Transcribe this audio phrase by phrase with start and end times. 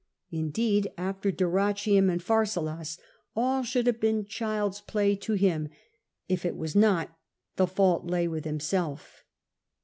[0.31, 2.97] Indeed, after Dyrrhachiinn and Pliarsalus,
[3.35, 5.69] all should have been child's play to him;
[6.27, 7.15] if it was not,
[7.55, 9.23] the fault lay with himself.